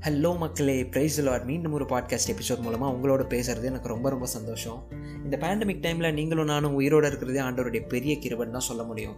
Hello 0.00 0.38
மக்களே 0.38 0.82
price 0.82 1.22
Lord 1.22 1.44
மீண்டும் 1.44 1.72
ஒரு 1.72 1.84
பாட்காஸ்ட் 1.84 2.30
எபிசோட் 2.32 2.60
மூலமாக 2.60 2.92
உங்களோட 2.96 3.20
பேசுறது 3.20 3.62
எனக்கு 3.62 3.88
ரொம்ப 3.88 4.10
ரொம்ப 4.10 4.26
சந்தோஷம். 4.26 4.86
இந்த 5.24 5.36
பேண்டமிக் 5.36 5.82
டைமில் 5.84 6.12
நீங்களும் 6.12 6.44
நானும் 6.44 6.74
உயிரோடு 6.74 7.06
இருக்கிறதே 7.06 7.40
ஆண்டவருடைய 7.40 7.88
பெரிய 7.88 8.16
கிருபன் 8.16 8.50
தான் 8.50 8.60
சொல்ல 8.60 8.82
முடியும். 8.82 9.16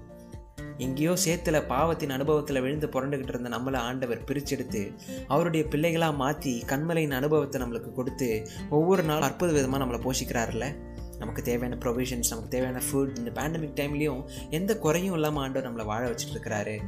எங்கேயோ 0.79 1.14
சேத்துல 1.24 1.66
பாவத்தின் 1.66 2.11
அனுபவத்தில் 2.11 2.61
விழுந்து 2.61 2.87
புரண்டுகிட்டு 2.87 3.29
இருந்த 3.29 3.48
நம்மளை 3.48 3.76
ஆண்டவர் 3.76 4.24
பிரிச்செடுத்து 4.24 4.97
அவருடைய 5.29 5.66
பிள்ளைகளாக 5.66 6.12
மாற்றி 6.12 6.65
கண்மலையின் 6.66 7.10
அனுபவத்தை 7.10 7.62
நம்மளுக்கு 7.62 7.92
கொடுத்து 7.92 8.49
ஒவ்வொரு 8.71 9.03
நாளும் 9.03 9.22
அற்புத 9.22 9.53
விதமாக 9.53 9.85
நம்மளை 9.85 10.01
போஷிக்கிறாருல்ல? 10.08 10.76
நமக்கு 11.19 11.42
தேவையான 11.42 11.81
ப்ரொவிஷன்ஸ் 11.85 12.31
நமக்கு 12.31 12.49
தேவையான 12.49 12.83
ஃபுட் 12.92 13.19
இந்த 13.19 13.31
பேண்டமிக் 13.31 13.78
டைம்லேயும் 13.81 14.22
எந்த 14.51 14.78
குறையும் 14.78 15.15
இல்லாமல் 15.15 15.42
ஆண்டவர் 15.42 15.71
நம்மளை 15.71 15.85
வாழ 15.85 16.10
வச்சுட்டு 16.10 16.37
இருக்கிறாரு. 16.37 16.78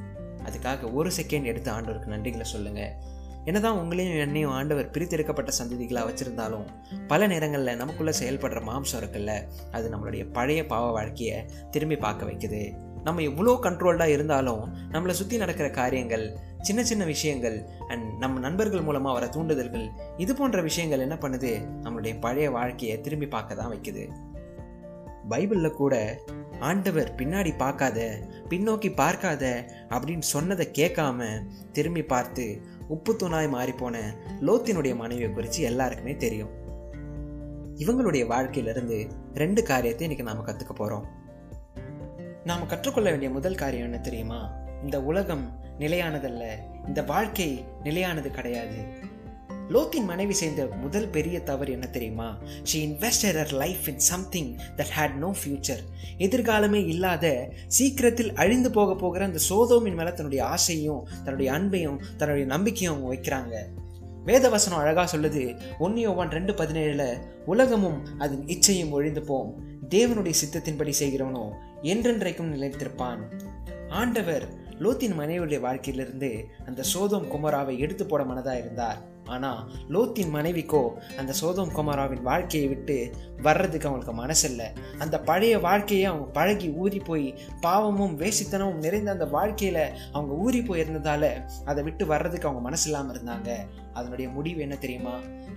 அதுக்காக 0.45 0.93
ஒரு 0.93 1.11
செகண்ட் 1.23 1.45
எடுத்து 1.45 1.73
ஆண்டவருக்கு 1.73 2.15
நன்றிகளை 2.17 2.43
சொல்லுங்கள் 2.43 3.21
என்னதான் 3.45 3.79
உங்களையும் 3.79 4.19
என்னையும் 4.19 4.51
ஆண்டவர் 4.51 4.91
பிரித்தெடுக்கப்பட்ட 4.91 5.53
சந்ததிகளாக 5.59 6.07
வச்சுருந்தாலும் 6.09 6.67
பல 7.07 7.27
நேரங்களில் 7.27 7.77
நமக்குள்ளே 7.77 8.13
செயல்படுற 8.21 8.61
மாம்சம் 8.69 9.01
இருக்குல்ல 9.01 9.33
அது 9.71 9.89
நம்மளுடைய 9.89 10.33
பழைய 10.33 10.67
பாவ 10.67 10.91
வாழ்க்கையை 10.91 11.45
திரும்பி 11.71 11.97
பார்க்க 11.97 12.27
வைக்குது. 12.27 12.63
நம்ம 13.05 13.23
எவ்வளோ 13.23 13.59
கண்ட்ரோல்டாக 13.63 14.07
இருந்தாலும் 14.07 14.75
நம்மளை 14.93 15.11
சுற்றி 15.11 15.37
நடக்கிற 15.37 15.71
காரியங்கள் 15.71 16.37
சின்ன 16.61 16.85
சின்ன 16.85 17.05
விஷயங்கள் 17.05 17.65
அண்ட் 17.89 18.19
நம்ம 18.19 18.41
நண்பர்கள் 18.41 18.81
மூலமாக 18.81 19.19
வர 19.19 19.27
தூண்டுதல்கள் 19.27 19.87
இது 20.17 20.35
போன்ற 20.35 20.63
விஷயங்கள் 20.63 21.01
என்ன 21.01 21.15
பண்ணுது? 21.15 21.51
நம்மளுடைய 21.83 22.21
பழைய 22.21 22.51
வாழ்க்கையை 22.51 23.01
திரும்பி 23.01 23.27
பார்க்க 23.27 23.55
தான் 23.55 23.73
வைக்குது. 23.73 24.05
பைபிளில் 25.31 25.71
கூட 25.71 26.21
ஆண்டவர் 26.61 27.15
பின்னாடி 27.15 27.57
பார்க்காத 27.57 28.19
பின்னோக்கி 28.49 28.95
பார்க்காத 28.95 29.65
அப்படின்னு 29.89 30.19
சொன்னதை 30.19 30.69
கேட்காம 30.73 31.43
திரும்பி 31.73 32.03
பார்த்து 32.03 32.61
உப்பு 32.89 33.17
தூணாய் 33.19 33.53
மாறிப்போன 33.53 33.99
லோத்தினுடைய 34.41 34.97
மனைவியை 34.97 35.33
குறித்து 35.33 35.63
எல்லாருக்குமே 35.63 36.17
தெரியும். 36.17 36.51
இவங்களுடைய 37.77 38.27
வாழ்க்கையிலிருந்து 38.27 39.09
ரெண்டு 39.35 39.63
காரியத்தை 39.63 40.09
இன்னைக்கு 40.09 40.35
நாம் 40.35 40.47
கற்றுக்க 40.47 40.73
போகிறோம் 40.73 41.07
நாம் 42.45 42.67
கற்றுக்கொள்ள 42.67 43.11
வேண்டிய 43.11 43.31
முதல் 43.31 43.55
காரியம் 43.55 43.85
என்ன 43.85 43.99
தெரியுமா? 43.99 44.51
இந்த 44.83 45.03
உலகம் 45.03 45.61
நிலையானதல்ல. 45.79 46.57
இந்த 46.87 47.03
வாழ்க்கை 47.03 47.65
நிலையானது 47.83 48.31
கிடையாது. 48.31 49.11
லோத்தின் 49.73 50.05
மனைவி 50.05 50.33
செய்த 50.33 50.67
முதல் 50.67 51.09
பெரிய 51.09 51.43
தவறு 51.43 51.73
என்ன 51.73 51.87
தெரியுமா? 51.87 52.39
She 52.63 52.79
investor 52.89 53.37
her 53.41 53.53
life 53.53 53.89
in 53.89 53.99
something 53.99 54.57
that 54.77 54.93
had 54.97 55.15
no 55.15 55.35
future 55.41 55.83
எதிர்காலமே 56.19 56.81
இல்லாத 56.87 57.53
சீக்கிரத்தில் 57.67 58.35
அழிந்து 58.35 58.71
போக 58.71 58.95
போகிற 58.95 59.25
அந்த 59.25 59.39
சோதோமின் 59.49 59.95
மேலே 59.95 60.13
தன்னுடைய 60.13 60.45
ஆசையும் 60.45 61.09
தன்னுடைய 61.25 61.53
அன்பையும் 61.53 61.99
தன்னுடைய 62.17 62.47
நம்பிக்கையும் 62.47 62.95
அவங்க 62.95 63.15
வைக்கிறாங்க. 63.15 63.55
வேதவசனம் 64.27 64.83
அழகாக 64.83 65.17
சொல்லுது 65.17 65.61
ஒன்னியோவான் 65.81 66.31
ரெண்டு 66.31 66.53
பதினேழுல 66.53 67.21
உலகமும் 67.47 68.19
அதன் 68.19 68.45
இச்சையும் 68.47 68.91
ஒழிந்து 68.91 69.23
போம். 69.23 69.65
தேவனுடைய 69.89 70.33
சித்தத்தின்படி 70.43 70.93
செய்கிறவனோ 71.01 71.47
என்றென்றைக்கும் 71.83 72.53
நிலைத்திருப்பான். 72.57 73.23
ஆண்டவர் 73.89 74.45
லோத்தின் 74.79 75.19
மனைவியுடைய 75.19 75.61
வாழ்க்கையிலிருந்து 75.61 76.45
அந்த 76.67 76.83
சோதம் 76.83 77.31
குமராவை 77.33 77.79
எடுத்து 77.79 78.07
போட 78.07 78.25
மனதாக 78.25 78.59
இருந்தார். 78.59 79.11
ஆனால் 79.35 79.61
லோத்தின் 79.95 80.33
மனைவிக்கோ 80.37 80.83
அந்த 81.21 81.33
சோதம் 81.41 81.75
குமாராவின் 81.77 82.25
வாழ்க்கையை 82.31 82.69
விட்டு 82.73 82.97
வர்றதுக்கு 83.47 83.89
அவங்களுக்கு 83.89 84.15
மனசில்லை. 84.23 84.69
அந்த 85.03 85.17
பழைய 85.29 85.55
வாழ்க்கையை 85.67 86.05
அவங்க 86.11 86.27
பழகி 86.39 86.69
ஊறி 86.83 87.01
போய் 87.09 87.27
பாவமும் 87.67 88.17
வேசித்தனமும் 88.23 88.83
நிறைந்த 88.87 89.11
அந்த 89.17 89.27
வாழ்க்கையில் 89.37 89.85
அவங்க 90.17 90.33
ஊறி 90.47 90.61
போயிருந்ததால 90.69 91.31
அதை 91.71 91.83
விட்டு 91.89 92.07
வர்றதுக்கு 92.15 92.49
அவங்க 92.49 92.65
மனசு 92.69 92.87
இல்லாமல் 92.89 93.15
இருந்தாங்க. 93.17 93.51
அதனுடைய 93.99 94.27
முடிவு 94.37 94.61
என்ன 94.67 94.77
தெரியுமா? 94.85 95.15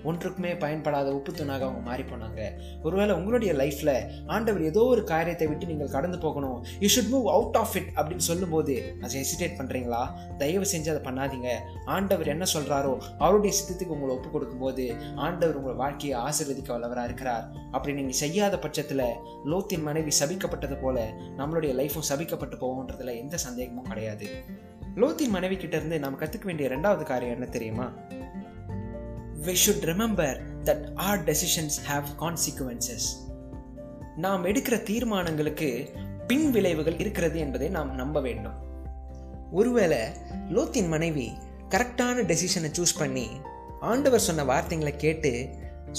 ஒன்றுக்குமே 0.10 0.50
பயன்படாத 0.64 1.08
உப்பு 1.18 1.32
தூணாக 1.32 1.64
அவங்க 1.68 1.82
மாறி 1.90 2.04
போனாங்க. 2.10 2.42
ஒருவேளை 2.86 3.14
உங்களுடைய 3.20 3.52
லைஃப்பில் 3.62 3.94
ஆண்டவர் 4.34 4.68
ஏதோ 4.72 4.82
ஒரு 4.94 5.04
காரியத்தை 5.12 5.46
விட்டு 5.52 5.70
நீங்கள் 5.72 5.94
கடந்து 5.96 6.18
போகணும். 6.26 6.60
You 6.84 6.90
should 6.96 7.12
move 7.14 7.30
out 7.36 7.58
of 7.62 7.76
it 7.80 7.90
அப்படின்னு 7.96 8.26
சொல்லும்போது 8.30 8.76
அதை 9.04 9.14
ஹெசிடேட் 9.22 9.58
பண்ணுறீங்களா 9.60 10.02
தயவு 10.42 10.68
செஞ்சு 10.74 10.92
அதை 10.94 11.02
பண்ணாதீங்க. 11.08 11.50
ஆண்டவர் 11.96 12.34
என்ன 12.36 12.48
சொல்கிறாரோ 12.54 12.94
அவருடைய 13.24 13.54
சித்தத்துக்கு 13.66 13.96
உங்களை 13.96 14.16
ஒப்பு 14.16 14.30
கொடுக்கும்போது 14.30 14.86
ஆண்டவர் 15.16 15.56
உங்கள் 15.56 15.80
வாழ்க்கையை 15.84 16.16
ஆசீர்வதிக்க 16.20 16.70
வல்லவராக 16.76 17.04
இருக்கிறார். 17.04 17.46
அப்படி 17.72 17.96
நீங்கள் 17.96 18.20
செய்யாத 18.24 18.60
பட்சத்தில் 18.60 19.06
லோத்தின் 19.46 19.82
மனைவி 19.82 20.12
சபிக்கப்பட்டது 20.20 20.78
போல 20.82 21.08
நம்மளுடைய 21.38 21.74
லைஃப்பும் 21.82 22.10
சபிக்கப்பட்டு 22.10 22.58
போகுன்றதுல 22.64 23.16
எந்த 23.24 23.38
சந்தேகமும் 23.38 23.90
கிடையாது. 23.92 24.28
லோத்தின் 24.96 25.34
மனைவி 25.38 25.58
கிட்ட 25.58 25.78
இருந்து 25.78 26.00
நாம் 26.00 26.20
கற்றுக்க 26.20 26.44
வேண்டிய 26.44 26.70
ரெண்டாவது 26.70 27.04
காரியம் 27.04 27.34
என்ன 27.34 27.46
தெரியுமா? 27.46 27.88
We 29.46 29.56
should 29.64 29.86
remember 29.92 30.38
that 30.64 30.86
our 31.08 31.24
decisions 31.24 31.78
have 31.90 32.08
consequences 32.20 33.08
நாம் 34.18 34.46
எடுக்கிற 34.46 34.76
தீர்மானங்களுக்கு 34.84 35.70
பின் 36.28 36.52
விளைவுகள் 36.52 36.98
இருக்கிறது 36.98 37.40
என்பதை 37.40 37.68
நாம் 37.70 37.92
நம்ப 37.96 38.22
வேண்டும். 38.22 38.56
ஒருவேளை 39.52 40.00
லோத்தின் 40.50 40.88
மனைவி 40.88 41.28
கரெக்டான 41.70 42.24
டெசிஷனை 42.32 42.70
சூஸ் 42.78 42.96
பண்ணி 42.98 43.28
ஆண்டவர் 43.90 44.28
சொன்ன 44.28 44.44
வார்த்தைங்களை 44.44 44.94
கேட்டு 44.98 45.32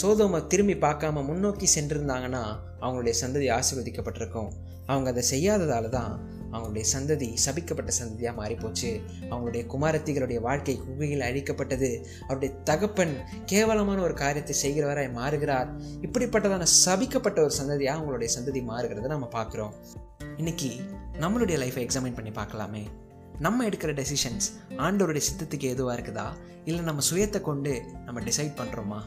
சோதோமை 0.00 0.46
திரும்பி 0.46 0.74
பார்க்காம 0.74 1.22
முன்னோக்கி 1.24 1.66
சென்றிருந்தாங்கன்னா 1.74 2.40
அவங்களுடைய 2.80 3.14
சந்ததி 3.22 3.46
ஆசீர்வதிக்கப்பட்டிருக்கும். 3.58 4.50
அவங்க 4.86 5.08
அதை 5.10 5.22
செய்யாததால 5.30 5.88
தான் 5.88 6.12
அவங்களுடைய 6.52 6.84
சந்ததி 6.94 7.28
சபிக்கப்பட்ட 7.44 7.92
சந்ததியாக 8.00 8.34
மாறிப்போச்சு. 8.40 8.90
அவங்களுடைய 9.30 9.62
குமாரத்திகளுடைய 9.72 10.40
வாழ்க்கை 10.40 10.74
குகையில் 10.76 11.24
அழிக்கப்பட்டது. 11.28 11.90
அவருடைய 12.26 12.50
தகப்பன் 12.64 13.14
கேவலமான 13.46 13.98
ஒரு 14.00 14.14
காரியத்தை 14.14 14.56
செய்கிறவராய் 14.62 15.10
மாறுகிறார். 15.12 15.70
இப்படிப்பட்டதான 16.02 16.68
சபிக்கப்பட்ட 16.84 17.40
ஒரு 17.40 17.54
சந்ததியாக 17.60 17.98
அவங்களுடைய 17.98 18.30
சந்ததி 18.36 18.62
மாறுகிறத 18.72 19.14
நம்ம 19.16 19.28
பார்க்குறோம். 19.38 19.74
இன்னைக்கு 20.36 20.70
நம்மளுடைய 21.24 21.58
லைஃப்பை 21.64 21.84
எக்ஸாமின் 21.86 22.18
பண்ணி 22.20 22.30
பார்க்கலாமே. 22.30 22.84
நம்ம 23.38 23.68
எடுக்கிற 23.68 24.02
டெசிஷன்ஸ் 24.02 24.46
ஆண்டவருடைய 24.76 25.20
சித்தத்துக்கு 25.20 25.60
எதுவாக 25.60 26.00
இருக்குதா? 26.00 26.26
இல்லை 26.64 26.84
நம்ம 26.84 27.02
சுயத்தை 27.10 27.40
கொண்டு 27.40 27.84
நம்ம 28.04 28.20
டிசைட் 28.20 28.56
பண்ணுறோமா 28.56 29.00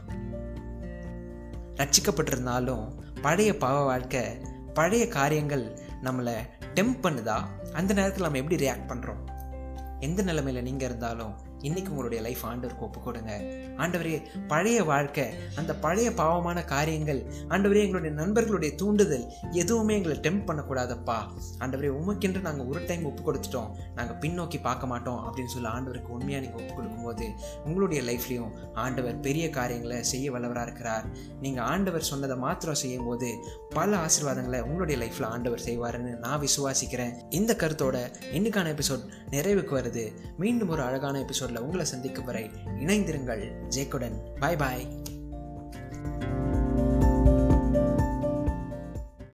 ரட்சிக்கப்பட்டிருந்தாலும் 1.75 2.87
பழைய 3.21 3.57
பாவ 3.57 3.83
வாழ்க்கை 3.83 4.37
பழைய 4.73 5.07
காரியங்கள் 5.07 5.79
நம்மளை 6.03 6.33
டெம்ப் 6.75 7.03
பண்ணுதா? 7.03 7.41
அந்த 7.73 7.93
நேரத்தில் 7.93 8.21
நம்ம 8.21 8.37
எப்படி 8.37 8.67
ரியாக்ட் 8.67 8.87
பண்ணுறோம் 8.87 9.23
எந்த 9.99 10.21
நிலைமையில் 10.21 10.63
நீங்கள் 10.63 10.89
இருந்தாலும் 10.89 11.33
இன்றைக்கி 11.67 11.89
உங்களுடைய 11.93 12.19
லைஃப் 12.25 12.43
ஆண்டவருக்கு 12.49 12.85
ஒப்பு 12.87 12.99
கொடுங்க. 13.01 13.31
ஆண்டவரே 13.77 14.13
பழைய 14.47 14.83
வாழ்க்கை 14.83 15.25
அந்த 15.55 15.71
பழைய 15.85 16.09
பாவமான 16.19 16.63
காரியங்கள் 16.73 17.21
ஆண்டவரே 17.53 17.81
எங்களுடைய 17.85 18.11
நண்பர்களுடைய 18.21 18.71
தூண்டுதல் 18.75 19.25
எதுவுமே 19.61 19.95
எங்களை 19.99 20.17
டெம்ப் 20.27 20.47
பண்ணக்கூடாதப்பா. 20.49 21.17
ஆண்டவரே 21.59 21.89
உமக்கென்று 21.99 22.41
நாங்கள் 22.47 22.69
ஒரு 22.71 22.81
டைம் 22.85 23.03
ஒப்பு 23.09 23.23
கொடுத்துட்டோம். 23.27 23.69
நாங்கள் 23.95 24.19
பின்னோக்கி 24.23 24.59
பார்க்க 24.67 24.91
மாட்டோம் 24.93 25.19
அப்படின்னு 25.27 25.53
சொல்லி 25.55 25.69
ஆண்டவருக்கு 25.75 26.15
உண்மையாக 26.17 26.43
நீங்கள் 26.45 26.61
ஒப்பு 26.61 26.75
கொடுக்கும்போது 26.75 27.27
உங்களுடைய 27.65 28.01
லைஃப்லேயும் 28.09 28.53
ஆண்டவர் 28.85 29.19
பெரிய 29.19 29.49
காரியங்களை 29.49 30.03
செய்ய 30.03 30.31
வல்லவராக 30.31 30.67
இருக்கிறார். 30.69 31.05
நீங்கள் 31.41 31.65
ஆண்டவர் 31.65 32.09
சொன்னதை 32.11 32.37
மாத்திரம் 32.45 32.81
செய்யும் 32.83 33.05
போது 33.05 33.29
பல 33.69 33.97
ஆசீர்வாதங்களை 34.05 34.61
உங்களுடைய 34.61 34.97
லைஃப்பில் 35.03 35.29
ஆண்டவர் 35.33 35.65
செய்வாருன்னு 35.65 36.13
நான் 36.25 36.43
விசுவாசிக்கிறேன். 36.47 37.13
இந்த 37.29 37.51
கருத்தோட 37.53 37.97
இன்னைக்கான 38.37 38.73
எபிசோட் 38.75 39.05
நிறைவுக்கு 39.35 39.75
வருது. 39.79 40.05
மீண்டும் 40.37 40.73
ஒரு 40.75 40.81
அழகான 40.81 41.19
எபிசோட் 41.19 41.48
எபிசோடில் 41.49 41.67
உங்களை 41.67 41.85
சந்திக்கும் 41.85 42.25
வரை 42.25 42.49
இணைந்திருங்கள். 42.79 43.43
ஜேக்குடன் 43.69 44.17
பாய் 44.39 44.55
பாய் 44.55 44.87